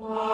Wow. 0.00 0.31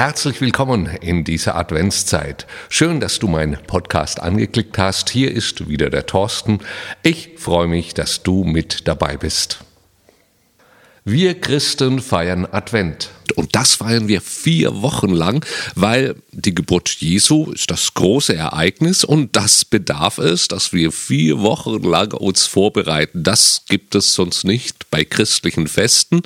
Herzlich 0.00 0.40
willkommen 0.40 0.86
in 0.86 1.24
dieser 1.24 1.56
Adventszeit. 1.56 2.46
Schön, 2.70 3.00
dass 3.00 3.18
du 3.18 3.28
meinen 3.28 3.58
Podcast 3.66 4.18
angeklickt 4.22 4.78
hast. 4.78 5.10
Hier 5.10 5.30
ist 5.30 5.68
wieder 5.68 5.90
der 5.90 6.06
Thorsten. 6.06 6.60
Ich 7.02 7.32
freue 7.36 7.68
mich, 7.68 7.92
dass 7.92 8.22
du 8.22 8.44
mit 8.44 8.88
dabei 8.88 9.18
bist. 9.18 9.62
Wir 11.04 11.38
Christen 11.38 12.00
feiern 12.00 12.46
Advent. 12.50 13.10
Und 13.32 13.54
das 13.54 13.74
feiern 13.74 14.08
wir 14.08 14.20
vier 14.20 14.82
Wochen 14.82 15.10
lang, 15.10 15.44
weil 15.74 16.16
die 16.32 16.54
Geburt 16.54 16.88
Jesu 17.00 17.50
ist 17.52 17.70
das 17.70 17.94
große 17.94 18.34
Ereignis 18.34 19.04
und 19.04 19.36
das 19.36 19.64
bedarf 19.64 20.18
es, 20.18 20.48
dass 20.48 20.72
wir 20.72 20.92
vier 20.92 21.40
Wochen 21.40 21.82
lang 21.82 22.12
uns 22.12 22.46
vorbereiten. 22.46 23.22
Das 23.22 23.62
gibt 23.68 23.94
es 23.94 24.14
sonst 24.14 24.44
nicht 24.44 24.90
bei 24.90 25.04
christlichen 25.04 25.66
Festen. 25.66 26.22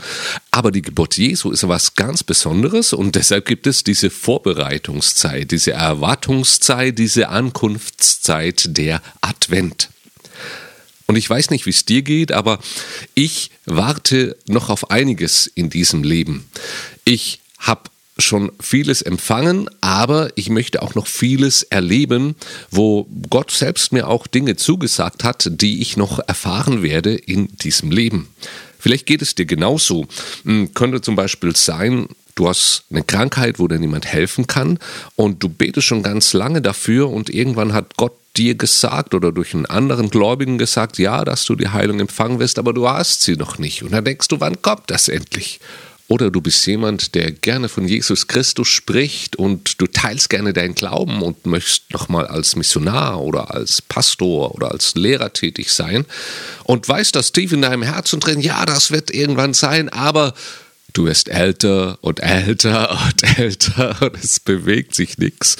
Aber 0.50 0.70
die 0.70 0.82
Geburt 0.82 1.16
Jesu 1.16 1.50
ist 1.50 1.66
was 1.68 1.94
ganz 1.94 2.22
Besonderes 2.22 2.92
und 2.92 3.14
deshalb 3.14 3.46
gibt 3.46 3.66
es 3.66 3.84
diese 3.84 4.10
Vorbereitungszeit, 4.10 5.50
diese 5.50 5.72
Erwartungszeit, 5.72 6.98
diese 6.98 7.28
Ankunftszeit 7.28 8.76
der 8.76 9.02
Advent. 9.20 9.88
Und 11.06 11.16
ich 11.16 11.28
weiß 11.28 11.50
nicht, 11.50 11.66
wie 11.66 11.70
es 11.70 11.84
dir 11.84 12.02
geht, 12.02 12.32
aber 12.32 12.58
ich 13.14 13.50
warte 13.66 14.36
noch 14.46 14.70
auf 14.70 14.90
einiges 14.90 15.46
in 15.46 15.68
diesem 15.68 16.02
Leben. 16.02 16.48
Ich 17.04 17.40
habe 17.58 17.82
schon 18.18 18.52
vieles 18.60 19.02
empfangen, 19.02 19.68
aber 19.80 20.30
ich 20.36 20.48
möchte 20.48 20.82
auch 20.82 20.94
noch 20.94 21.06
vieles 21.06 21.64
erleben, 21.64 22.36
wo 22.70 23.08
Gott 23.28 23.50
selbst 23.50 23.92
mir 23.92 24.08
auch 24.08 24.26
Dinge 24.26 24.56
zugesagt 24.56 25.24
hat, 25.24 25.48
die 25.50 25.80
ich 25.80 25.96
noch 25.96 26.20
erfahren 26.20 26.82
werde 26.82 27.14
in 27.14 27.48
diesem 27.56 27.90
Leben. 27.90 28.28
Vielleicht 28.78 29.06
geht 29.06 29.22
es 29.22 29.34
dir 29.34 29.46
genauso. 29.46 30.06
Hm, 30.44 30.74
könnte 30.74 31.00
zum 31.00 31.16
Beispiel 31.16 31.56
sein, 31.56 32.06
du 32.34 32.48
hast 32.48 32.84
eine 32.90 33.02
Krankheit, 33.02 33.58
wo 33.58 33.66
dir 33.66 33.78
niemand 33.78 34.06
helfen 34.06 34.46
kann 34.46 34.78
und 35.16 35.42
du 35.42 35.48
betest 35.48 35.86
schon 35.86 36.02
ganz 36.02 36.32
lange 36.34 36.62
dafür 36.62 37.10
und 37.10 37.30
irgendwann 37.30 37.72
hat 37.72 37.96
Gott 37.96 38.12
dir 38.36 38.56
gesagt 38.56 39.14
oder 39.14 39.32
durch 39.32 39.54
einen 39.54 39.66
anderen 39.66 40.10
Gläubigen 40.10 40.58
gesagt, 40.58 40.98
ja, 40.98 41.24
dass 41.24 41.44
du 41.44 41.54
die 41.54 41.68
Heilung 41.68 42.00
empfangen 42.00 42.40
wirst, 42.40 42.58
aber 42.58 42.72
du 42.72 42.88
hast 42.88 43.22
sie 43.22 43.36
noch 43.36 43.58
nicht. 43.58 43.82
Und 43.82 43.92
dann 43.92 44.04
denkst 44.04 44.28
du, 44.28 44.40
wann 44.40 44.60
kommt 44.60 44.90
das 44.90 45.08
endlich? 45.08 45.60
Oder 46.06 46.30
du 46.30 46.42
bist 46.42 46.66
jemand, 46.66 47.14
der 47.14 47.32
gerne 47.32 47.70
von 47.70 47.88
Jesus 47.88 48.26
Christus 48.26 48.68
spricht 48.68 49.36
und 49.36 49.80
du 49.80 49.86
teilst 49.86 50.28
gerne 50.28 50.52
deinen 50.52 50.74
Glauben 50.74 51.22
und 51.22 51.46
möchtest 51.46 51.90
nochmal 51.92 52.26
als 52.26 52.56
Missionar 52.56 53.22
oder 53.22 53.54
als 53.54 53.80
Pastor 53.80 54.54
oder 54.54 54.70
als 54.70 54.94
Lehrer 54.96 55.32
tätig 55.32 55.72
sein 55.72 56.04
und 56.64 56.86
weißt 56.86 57.16
das 57.16 57.32
tief 57.32 57.52
in 57.52 57.62
deinem 57.62 57.82
Herzen 57.82 58.20
drin, 58.20 58.40
ja, 58.40 58.66
das 58.66 58.90
wird 58.90 59.12
irgendwann 59.12 59.54
sein, 59.54 59.88
aber 59.88 60.34
du 60.92 61.06
wirst 61.06 61.28
älter 61.28 61.98
und 62.02 62.20
älter 62.20 62.98
und 63.06 63.38
älter 63.38 64.02
und 64.02 64.22
es 64.22 64.40
bewegt 64.40 64.94
sich 64.94 65.18
nichts. 65.18 65.56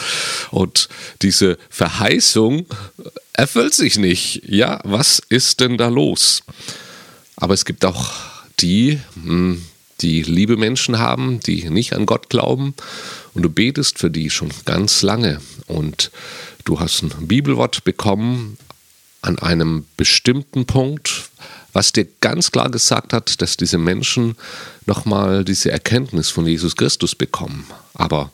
Und 0.51 0.89
diese 1.23 1.59
Verheißung 1.71 2.67
erfüllt 3.33 3.75
sich 3.75 3.99
nicht. 3.99 4.43
Ja, 4.47 4.81
was 4.85 5.21
ist 5.29 5.61
denn 5.61 5.77
da 5.77 5.89
los? 5.89 6.43
Aber 7.37 7.55
es 7.55 7.65
gibt 7.65 7.85
auch 7.85 8.13
die, 8.61 9.01
hm, 9.15 9.63
die 10.05 10.23
liebe 10.23 10.59
Menschen 10.59 10.99
haben, 10.99 11.41
die 11.41 11.71
nicht 11.71 11.95
an 11.95 12.05
Gott 12.05 12.29
glauben 12.29 12.75
und 13.33 13.43
du 13.43 13.49
betest 13.49 13.99
für 13.99 14.11
die 14.11 14.29
schon 14.29 14.51
ganz 14.67 15.01
lange 15.01 15.41
und 15.67 16.11
du 16.67 16.79
hast 16.79 17.03
ein 17.03 17.27
Bibelwort 17.27 17.85
bekommen 17.85 18.59
an 19.23 19.39
einem 19.39 19.87
bestimmten 19.97 20.67
Punkt, 20.67 21.31
was 21.73 21.93
dir 21.93 22.07
ganz 22.21 22.53
klar 22.53 22.71
gesagt 22.71 23.15
hat, 23.15 23.41
dass 23.41 23.57
diese 23.57 23.79
Menschen 23.79 24.37
nochmal 24.85 25.43
diese 25.43 25.71
Erkenntnis 25.71 26.29
von 26.29 26.47
Jesus 26.47 26.77
Christus 26.77 27.15
bekommen. 27.15 27.67
Aber 27.95 28.31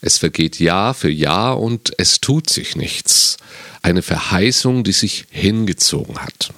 es 0.00 0.16
vergeht 0.16 0.58
Jahr 0.58 0.94
für 0.94 1.10
Jahr 1.10 1.60
und 1.60 1.92
es 1.98 2.22
tut 2.22 2.48
sich 2.48 2.76
nichts. 2.76 3.36
Eine 3.82 4.00
Verheißung, 4.00 4.84
die 4.84 4.92
sich 4.92 5.26
hingezogen 5.30 6.18
hat. 6.18 6.50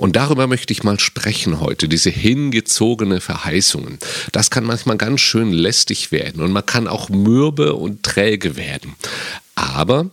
Und 0.00 0.16
darüber 0.16 0.46
möchte 0.46 0.72
ich 0.72 0.82
mal 0.82 0.98
sprechen 0.98 1.60
heute, 1.60 1.86
diese 1.86 2.08
hingezogene 2.08 3.20
Verheißungen. 3.20 3.98
Das 4.32 4.50
kann 4.50 4.64
manchmal 4.64 4.96
ganz 4.96 5.20
schön 5.20 5.52
lästig 5.52 6.10
werden 6.10 6.40
und 6.40 6.52
man 6.52 6.64
kann 6.64 6.88
auch 6.88 7.10
mürbe 7.10 7.74
und 7.74 8.02
träge 8.02 8.56
werden. 8.56 8.96
Aber 9.56 10.08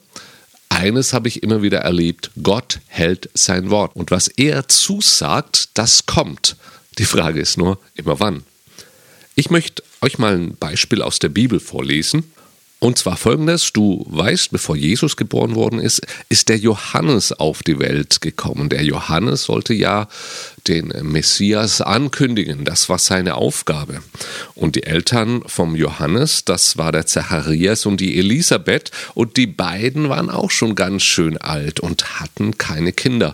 eines 0.67 1.13
habe 1.13 1.29
ich 1.29 1.41
immer 1.41 1.61
wieder 1.61 1.79
erlebt, 1.79 2.31
Gott 2.43 2.81
hält 2.87 3.29
sein 3.33 3.69
Wort. 3.69 3.95
Und 3.95 4.11
was 4.11 4.27
er 4.27 4.67
zusagt, 4.67 5.69
das 5.75 6.05
kommt. 6.05 6.57
Die 6.97 7.05
Frage 7.05 7.39
ist 7.39 7.57
nur, 7.57 7.79
immer 7.95 8.19
wann. 8.19 8.43
Ich 9.35 9.51
möchte 9.51 9.83
euch 10.01 10.19
mal 10.19 10.33
ein 10.33 10.57
Beispiel 10.57 11.01
aus 11.01 11.19
der 11.19 11.29
Bibel 11.29 11.61
vorlesen. 11.61 12.29
Und 12.79 12.99
zwar 12.99 13.17
folgendes, 13.17 13.73
du 13.73 14.05
weißt, 14.07 14.51
bevor 14.51 14.75
Jesus 14.75 15.17
geboren 15.17 15.55
worden 15.55 15.79
ist, 15.79 16.01
ist 16.29 16.47
der 16.47 16.57
Johannes 16.57 17.31
auf 17.31 17.63
die 17.63 17.79
Welt 17.79 18.21
gekommen. 18.21 18.69
Der 18.69 18.83
Johannes 18.83 19.43
sollte 19.43 19.73
ja 19.73 20.07
den 20.67 20.93
Messias 21.01 21.81
ankündigen, 21.81 22.65
das 22.65 22.87
war 22.89 22.99
seine 22.99 23.35
Aufgabe. 23.35 24.01
Und 24.53 24.75
die 24.75 24.83
Eltern 24.83 25.41
vom 25.47 25.75
Johannes, 25.75 26.45
das 26.45 26.77
war 26.77 26.91
der 26.91 27.07
Zacharias 27.07 27.85
und 27.85 27.99
die 27.99 28.19
Elisabeth, 28.19 28.91
und 29.15 29.37
die 29.37 29.47
beiden 29.47 30.09
waren 30.09 30.29
auch 30.29 30.51
schon 30.51 30.75
ganz 30.75 31.03
schön 31.03 31.37
alt 31.37 31.79
und 31.79 32.19
hatten 32.19 32.57
keine 32.57 32.91
Kinder. 32.91 33.33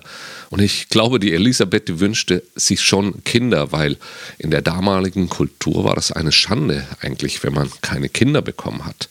Und 0.52 0.62
ich 0.62 0.90
glaube, 0.90 1.20
die 1.20 1.34
Elisabeth 1.34 1.88
die 1.88 2.00
wünschte 2.00 2.44
sich 2.56 2.82
schon 2.82 3.24
Kinder, 3.24 3.72
weil 3.72 3.98
in 4.38 4.52
der 4.52 4.62
damaligen 4.62 5.28
Kultur 5.28 5.84
war 5.84 5.96
das 5.96 6.12
eine 6.12 6.32
Schande 6.32 6.86
eigentlich, 7.02 7.44
wenn 7.44 7.54
man 7.54 7.72
keine 7.82 8.08
Kinder 8.08 8.44
bekommen 8.44 8.86
hat. 8.86 9.10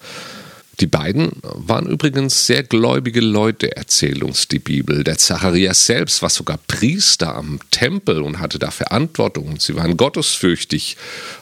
Die 0.81 0.87
beiden 0.87 1.31
waren 1.43 1.87
übrigens 1.87 2.47
sehr 2.47 2.62
gläubige 2.62 3.21
Leute, 3.21 3.77
erzählt 3.77 4.22
uns 4.22 4.49
die 4.49 4.59
Bibel. 4.59 5.05
Der 5.05 5.19
Zacharias 5.19 5.87
selbst 5.87 6.22
war 6.22 6.31
sogar 6.31 6.59
Priester 6.66 7.34
am 7.34 7.60
Tempel 7.71 8.22
und 8.22 8.41
hatte 8.41 8.59
da 8.59 8.71
Verantwortung. 8.71 9.61
Sie 9.61 9.77
waren 9.77 9.97
gottesfürchtig. 9.97 10.97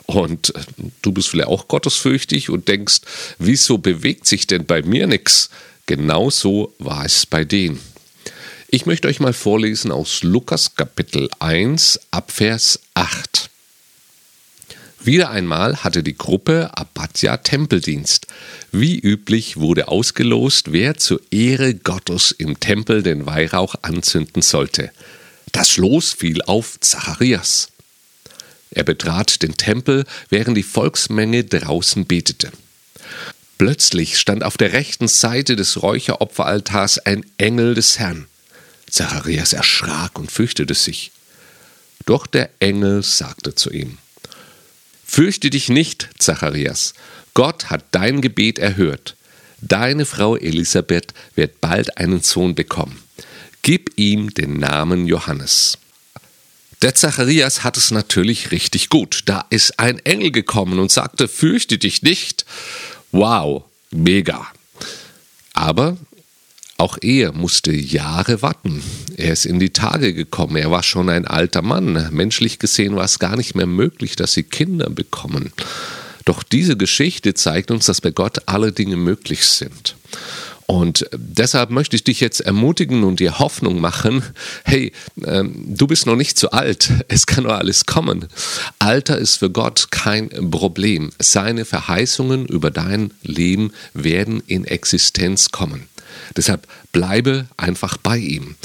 Und 0.06 0.52
du 1.02 1.12
bist 1.12 1.28
vielleicht 1.28 1.48
auch 1.48 1.68
gottesfürchtig 1.68 2.50
und 2.50 2.68
denkst, 2.68 3.00
wieso 3.38 3.78
bewegt 3.78 4.26
sich 4.26 4.46
denn 4.46 4.66
bei 4.66 4.82
mir 4.82 5.06
nichts? 5.06 5.50
Genauso 5.86 6.74
war 6.78 7.04
es 7.04 7.24
bei 7.24 7.44
denen. 7.44 7.80
Ich 8.68 8.86
möchte 8.86 9.08
euch 9.08 9.20
mal 9.20 9.32
vorlesen 9.32 9.90
aus 9.90 10.22
Lukas 10.22 10.74
Kapitel 10.74 11.28
1 11.38 12.00
Abvers 12.10 12.80
8. 12.94 13.50
Wieder 15.02 15.30
einmal 15.30 15.82
hatte 15.82 16.02
die 16.02 16.16
Gruppe 16.16 16.70
Abbazia 16.74 17.38
Tempeldienst. 17.38 18.19
Wie 18.72 18.98
üblich 18.98 19.56
wurde 19.56 19.88
ausgelost, 19.88 20.72
wer 20.72 20.96
zur 20.96 21.20
Ehre 21.30 21.74
Gottes 21.74 22.30
im 22.32 22.60
Tempel 22.60 23.02
den 23.02 23.26
Weihrauch 23.26 23.74
anzünden 23.82 24.42
sollte. 24.42 24.90
Das 25.52 25.76
Los 25.76 26.12
fiel 26.12 26.42
auf 26.42 26.78
Zacharias. 26.80 27.68
Er 28.70 28.84
betrat 28.84 29.42
den 29.42 29.56
Tempel, 29.56 30.04
während 30.28 30.56
die 30.56 30.62
Volksmenge 30.62 31.44
draußen 31.44 32.06
betete. 32.06 32.52
Plötzlich 33.58 34.18
stand 34.18 34.44
auf 34.44 34.56
der 34.56 34.72
rechten 34.72 35.08
Seite 35.08 35.56
des 35.56 35.82
Räucheropferaltars 35.82 36.98
ein 36.98 37.26
Engel 37.36 37.74
des 37.74 37.98
Herrn. 37.98 38.26
Zacharias 38.88 39.52
erschrak 39.52 40.18
und 40.18 40.30
fürchtete 40.30 40.74
sich. 40.74 41.10
Doch 42.06 42.26
der 42.26 42.50
Engel 42.60 43.02
sagte 43.02 43.54
zu 43.54 43.70
ihm, 43.70 43.98
Fürchte 45.12 45.50
dich 45.50 45.68
nicht, 45.68 46.08
Zacharias, 46.20 46.94
Gott 47.34 47.68
hat 47.68 47.84
dein 47.90 48.20
Gebet 48.20 48.60
erhört. 48.60 49.16
Deine 49.60 50.06
Frau 50.06 50.36
Elisabeth 50.36 51.14
wird 51.34 51.60
bald 51.60 51.98
einen 51.98 52.20
Sohn 52.20 52.54
bekommen. 52.54 53.02
Gib 53.62 53.90
ihm 53.96 54.32
den 54.32 54.60
Namen 54.60 55.08
Johannes. 55.08 55.78
Der 56.82 56.94
Zacharias 56.94 57.64
hat 57.64 57.76
es 57.76 57.90
natürlich 57.90 58.52
richtig 58.52 58.88
gut. 58.88 59.22
Da 59.26 59.44
ist 59.50 59.80
ein 59.80 59.98
Engel 59.98 60.30
gekommen 60.30 60.78
und 60.78 60.92
sagte, 60.92 61.26
fürchte 61.26 61.76
dich 61.76 62.02
nicht. 62.02 62.46
Wow, 63.10 63.64
mega. 63.90 64.46
Aber 65.54 65.96
auch 66.80 66.96
er 67.02 67.32
musste 67.32 67.72
Jahre 67.72 68.40
warten. 68.40 68.82
Er 69.18 69.34
ist 69.34 69.44
in 69.44 69.60
die 69.60 69.70
Tage 69.70 70.14
gekommen. 70.14 70.56
Er 70.56 70.70
war 70.70 70.82
schon 70.82 71.10
ein 71.10 71.26
alter 71.26 71.60
Mann. 71.60 72.08
Menschlich 72.10 72.58
gesehen 72.58 72.96
war 72.96 73.04
es 73.04 73.18
gar 73.18 73.36
nicht 73.36 73.54
mehr 73.54 73.66
möglich, 73.66 74.16
dass 74.16 74.32
sie 74.32 74.44
Kinder 74.44 74.88
bekommen. 74.88 75.52
Doch 76.24 76.42
diese 76.42 76.78
Geschichte 76.78 77.34
zeigt 77.34 77.70
uns, 77.70 77.84
dass 77.84 78.00
bei 78.00 78.10
Gott 78.10 78.38
alle 78.46 78.72
Dinge 78.72 78.96
möglich 78.96 79.44
sind. 79.44 79.94
Und 80.66 81.04
deshalb 81.12 81.70
möchte 81.70 81.96
ich 81.96 82.04
dich 82.04 82.20
jetzt 82.20 82.40
ermutigen 82.40 83.04
und 83.04 83.20
dir 83.20 83.40
Hoffnung 83.40 83.80
machen, 83.80 84.22
hey, 84.64 84.92
ähm, 85.26 85.64
du 85.66 85.86
bist 85.86 86.06
noch 86.06 86.16
nicht 86.16 86.38
zu 86.38 86.52
alt, 86.52 86.90
es 87.08 87.26
kann 87.26 87.44
noch 87.44 87.54
alles 87.54 87.86
kommen. 87.86 88.26
Alter 88.78 89.18
ist 89.18 89.36
für 89.36 89.50
Gott 89.50 89.88
kein 89.90 90.30
Problem. 90.50 91.10
Seine 91.18 91.64
Verheißungen 91.64 92.46
über 92.46 92.70
dein 92.70 93.12
Leben 93.22 93.72
werden 93.92 94.42
in 94.46 94.64
Existenz 94.64 95.50
kommen. 95.50 95.90
Deshalb 96.36 96.66
bleibe 96.92 97.46
einfach 97.56 97.96
bei 97.96 98.18
ihm 98.18 98.56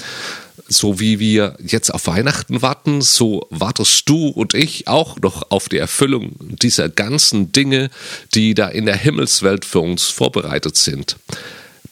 so 0.67 0.99
wie 0.99 1.19
wir 1.19 1.57
jetzt 1.63 1.93
auf 1.93 2.07
Weihnachten 2.07 2.61
warten, 2.61 3.01
so 3.01 3.47
wartest 3.49 4.09
du 4.09 4.29
und 4.29 4.53
ich 4.53 4.87
auch 4.87 5.19
noch 5.19 5.51
auf 5.51 5.69
die 5.69 5.77
Erfüllung 5.77 6.35
dieser 6.39 6.89
ganzen 6.89 7.51
Dinge, 7.51 7.89
die 8.33 8.53
da 8.53 8.67
in 8.67 8.85
der 8.85 8.95
Himmelswelt 8.95 9.65
für 9.65 9.79
uns 9.79 10.05
vorbereitet 10.05 10.75
sind. 10.77 11.17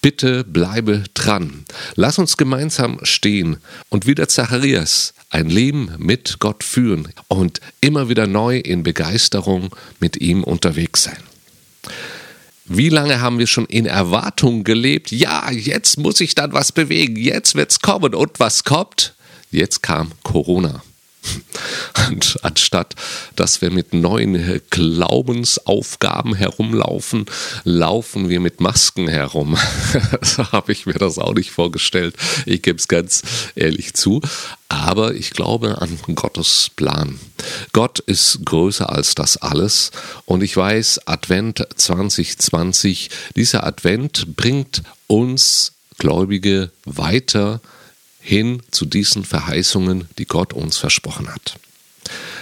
Bitte 0.01 0.43
bleibe 0.43 1.03
dran. 1.13 1.65
Lass 1.95 2.19
uns 2.19 2.35
gemeinsam 2.35 2.99
stehen 3.03 3.57
und 3.89 4.05
wie 4.05 4.15
der 4.15 4.27
Zacharias 4.27 5.13
ein 5.29 5.49
Leben 5.49 5.91
mit 5.97 6.39
Gott 6.39 6.63
führen 6.63 7.07
und 7.29 7.61
immer 7.79 8.09
wieder 8.09 8.27
neu 8.27 8.57
in 8.57 8.83
Begeisterung 8.83 9.73
mit 9.99 10.17
ihm 10.17 10.43
unterwegs 10.43 11.03
sein. 11.03 11.17
Wie 12.65 12.89
lange 12.89 13.19
haben 13.19 13.39
wir 13.39 13.47
schon 13.47 13.65
in 13.65 13.85
Erwartung 13.85 14.63
gelebt? 14.63 15.11
Ja, 15.11 15.51
jetzt 15.51 15.97
muss 15.99 16.21
ich 16.21 16.33
dann 16.33 16.53
was 16.53 16.71
bewegen, 16.71 17.17
jetzt 17.17 17.55
wird's 17.55 17.81
kommen. 17.81 18.15
Und 18.15 18.39
was 18.39 18.63
kommt? 18.63 19.15
Jetzt 19.51 19.83
kam 19.83 20.11
Corona. 20.23 20.81
Und 22.09 22.39
anstatt 22.41 22.95
dass 23.35 23.61
wir 23.61 23.71
mit 23.71 23.93
neuen 23.93 24.61
Glaubensaufgaben 24.69 26.35
herumlaufen, 26.35 27.25
laufen 27.63 28.29
wir 28.29 28.39
mit 28.39 28.59
Masken 28.59 29.07
herum. 29.07 29.57
so 30.21 30.51
habe 30.51 30.71
ich 30.71 30.85
mir 30.85 30.93
das 30.93 31.17
auch 31.17 31.33
nicht 31.33 31.51
vorgestellt. 31.51 32.15
Ich 32.45 32.61
gebe 32.61 32.77
es 32.77 32.87
ganz 32.87 33.23
ehrlich 33.55 33.93
zu. 33.93 34.21
Aber 34.69 35.13
ich 35.13 35.31
glaube 35.31 35.81
an 35.81 35.99
Gottes 36.15 36.71
Plan. 36.75 37.19
Gott 37.73 37.99
ist 37.99 38.39
größer 38.45 38.89
als 38.89 39.15
das 39.15 39.37
alles. 39.37 39.91
Und 40.25 40.43
ich 40.43 40.55
weiß, 40.55 41.07
Advent 41.07 41.67
2020, 41.75 43.09
dieser 43.35 43.65
Advent 43.65 44.35
bringt 44.35 44.83
uns 45.07 45.73
Gläubige 45.99 46.71
weiter 46.85 47.61
hin 48.23 48.63
zu 48.71 48.85
diesen 48.85 49.25
Verheißungen, 49.25 50.07
die 50.17 50.25
Gott 50.25 50.53
uns 50.53 50.77
versprochen 50.77 51.27
hat. 51.27 51.59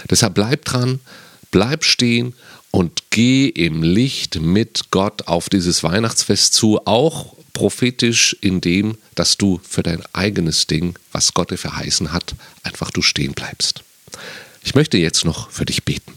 Deshalb 0.08 0.34
bleib 0.34 0.64
dran, 0.64 1.00
bleib 1.50 1.84
stehen 1.84 2.34
und 2.70 3.02
geh 3.10 3.48
im 3.48 3.82
Licht 3.82 4.40
mit 4.40 4.90
Gott 4.90 5.26
auf 5.26 5.48
dieses 5.48 5.82
Weihnachtsfest 5.82 6.54
zu, 6.54 6.86
auch 6.86 7.34
prophetisch 7.52 8.36
in 8.40 8.60
dem, 8.60 8.96
dass 9.14 9.36
du 9.36 9.60
für 9.68 9.82
dein 9.82 10.02
eigenes 10.12 10.66
Ding, 10.66 10.98
was 11.10 11.34
Gott 11.34 11.50
dir 11.50 11.58
verheißen 11.58 12.12
hat, 12.12 12.34
einfach 12.62 12.90
du 12.90 13.02
stehen 13.02 13.32
bleibst. 13.32 13.82
Ich 14.62 14.74
möchte 14.74 14.96
jetzt 14.96 15.24
noch 15.24 15.50
für 15.50 15.66
dich 15.66 15.84
beten. 15.84 16.14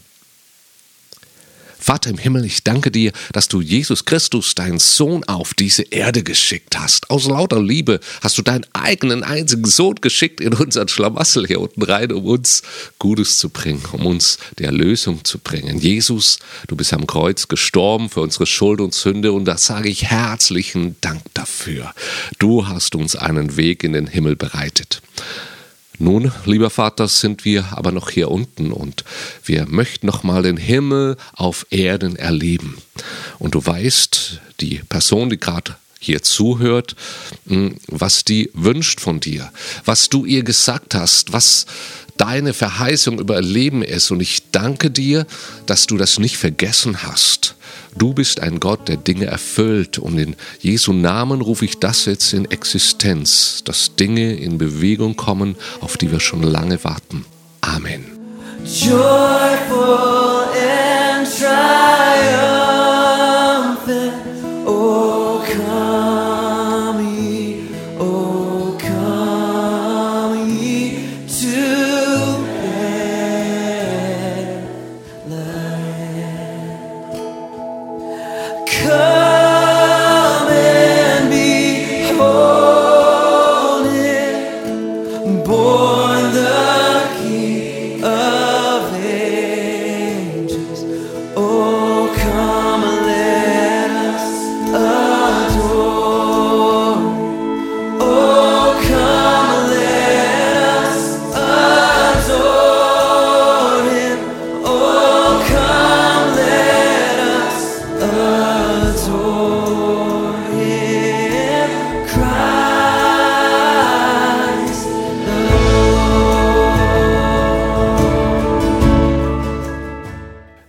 Vater 1.86 2.10
im 2.10 2.18
Himmel, 2.18 2.44
ich 2.44 2.64
danke 2.64 2.90
dir, 2.90 3.12
dass 3.30 3.46
du 3.46 3.60
Jesus 3.60 4.06
Christus, 4.06 4.56
deinen 4.56 4.80
Sohn, 4.80 5.22
auf 5.22 5.54
diese 5.54 5.82
Erde 5.82 6.24
geschickt 6.24 6.76
hast. 6.76 7.10
Aus 7.10 7.28
lauter 7.28 7.62
Liebe 7.62 8.00
hast 8.22 8.36
du 8.38 8.42
deinen 8.42 8.66
eigenen 8.72 9.22
einzigen 9.22 9.66
Sohn 9.66 9.94
geschickt 10.00 10.40
in 10.40 10.52
unseren 10.52 10.88
Schlamassel 10.88 11.46
hier 11.46 11.60
unten 11.60 11.82
rein, 11.82 12.10
um 12.10 12.24
uns 12.24 12.64
Gutes 12.98 13.38
zu 13.38 13.50
bringen, 13.50 13.84
um 13.92 14.04
uns 14.04 14.38
die 14.58 14.64
Erlösung 14.64 15.24
zu 15.24 15.38
bringen. 15.38 15.78
Jesus, 15.78 16.40
du 16.66 16.74
bist 16.74 16.92
am 16.92 17.06
Kreuz 17.06 17.46
gestorben 17.46 18.10
für 18.10 18.22
unsere 18.22 18.46
Schuld 18.46 18.80
und 18.80 18.92
Sünde 18.92 19.30
und 19.30 19.44
da 19.44 19.56
sage 19.56 19.88
ich 19.88 20.06
herzlichen 20.06 20.96
Dank 21.02 21.22
dafür. 21.34 21.94
Du 22.40 22.66
hast 22.66 22.96
uns 22.96 23.14
einen 23.14 23.56
Weg 23.56 23.84
in 23.84 23.92
den 23.92 24.08
Himmel 24.08 24.34
bereitet. 24.34 25.02
Nun, 25.98 26.32
lieber 26.44 26.70
Vater, 26.70 27.08
sind 27.08 27.44
wir 27.44 27.66
aber 27.72 27.92
noch 27.92 28.10
hier 28.10 28.30
unten 28.30 28.72
und 28.72 29.04
wir 29.44 29.66
möchten 29.66 30.06
noch 30.06 30.22
mal 30.22 30.42
den 30.42 30.56
Himmel 30.56 31.16
auf 31.32 31.66
Erden 31.70 32.16
erleben. 32.16 32.76
Und 33.38 33.54
du 33.54 33.64
weißt, 33.64 34.40
die 34.60 34.82
Person, 34.88 35.30
die 35.30 35.38
gerade 35.38 35.76
hier 35.98 36.22
zuhört, 36.22 36.96
hm, 37.46 37.76
was 37.88 38.24
die 38.24 38.50
wünscht 38.52 39.00
von 39.00 39.20
dir, 39.20 39.50
was 39.84 40.08
du 40.08 40.24
ihr 40.24 40.42
gesagt 40.42 40.94
hast, 40.94 41.32
was 41.32 41.66
deine 42.16 42.52
Verheißung 42.52 43.18
über 43.18 43.40
Leben 43.40 43.82
ist. 43.82 44.10
Und 44.10 44.20
ich 44.20 44.50
danke 44.52 44.90
dir, 44.90 45.26
dass 45.66 45.86
du 45.86 45.96
das 45.96 46.18
nicht 46.18 46.36
vergessen 46.36 47.02
hast. 47.02 47.56
Du 47.98 48.12
bist 48.12 48.40
ein 48.40 48.60
Gott, 48.60 48.88
der 48.88 48.98
Dinge 48.98 49.26
erfüllt. 49.26 49.98
Und 49.98 50.18
in 50.18 50.36
Jesu 50.60 50.92
Namen 50.92 51.40
rufe 51.40 51.64
ich 51.64 51.78
das 51.78 52.04
jetzt 52.04 52.34
in 52.34 52.44
Existenz, 52.50 53.62
dass 53.64 53.96
Dinge 53.96 54.34
in 54.34 54.58
Bewegung 54.58 55.16
kommen, 55.16 55.56
auf 55.80 55.96
die 55.96 56.12
wir 56.12 56.20
schon 56.20 56.42
lange 56.42 56.84
warten. 56.84 57.24
Amen. 57.62 58.04
Joyful 58.64 58.98
and 60.52 61.26
triumphant, 61.26 62.55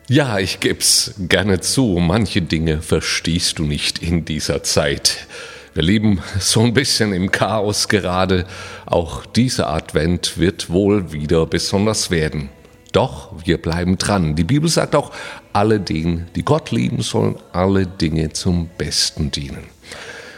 Ja, 0.10 0.40
ich 0.40 0.62
geb's 0.62 1.16
gerne 1.20 1.60
zu. 1.60 1.98
Manche 2.00 2.42
Dinge 2.42 2.82
verstehst 2.82 3.60
du 3.60 3.64
nicht 3.64 4.02
in 4.02 4.24
dieser 4.24 4.64
Zeit. 4.64 5.28
Wir 5.74 5.84
leben 5.84 6.22
so 6.40 6.62
ein 6.62 6.74
bisschen 6.74 7.12
im 7.12 7.30
Chaos 7.30 7.90
gerade. 7.90 8.46
Auch 8.86 9.26
dieser 9.26 9.68
Advent 9.68 10.38
wird 10.38 10.70
wohl 10.70 11.12
wieder 11.12 11.46
besonders 11.46 12.10
werden. 12.10 12.48
Doch 12.94 13.34
wir 13.44 13.62
bleiben 13.62 13.98
dran. 13.98 14.38
Die 14.38 14.46
Bibel 14.46 14.70
sagt 14.70 14.96
auch, 14.96 15.12
alle 15.52 15.82
denen, 15.82 16.30
die 16.38 16.46
Gott 16.46 16.72
lieben, 16.72 17.02
sollen 17.02 17.36
alle 17.52 17.86
Dinge 17.86 18.32
zum 18.32 18.70
Besten 18.78 19.30
dienen. 19.32 19.66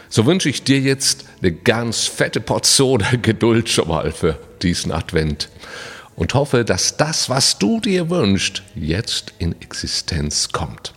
So 0.08 0.26
wünsche 0.26 0.48
ich 0.48 0.64
dir 0.64 0.80
jetzt 0.80 1.26
eine 1.40 1.52
ganz 1.52 2.06
fette 2.06 2.40
Portion 2.40 3.04
Geduld 3.22 3.68
schon 3.68 3.86
mal 3.86 4.10
für 4.10 4.36
diesen 4.62 4.90
Advent 4.90 5.48
und 6.20 6.34
hoffe, 6.34 6.66
dass 6.66 6.98
das, 6.98 7.30
was 7.30 7.56
du 7.56 7.80
dir 7.80 8.10
wünschst, 8.10 8.62
jetzt 8.74 9.32
in 9.38 9.58
Existenz 9.62 10.50
kommt. 10.50 10.92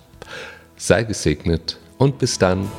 Sei 0.75 1.03
gesegnet 1.03 1.79
und 1.97 2.19
bis 2.19 2.37
dann. 2.37 2.69